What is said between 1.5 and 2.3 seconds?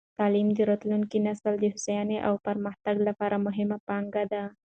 د هوساینې